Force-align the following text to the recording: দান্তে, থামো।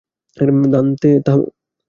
দান্তে, 0.73 1.09
থামো। 1.25 1.45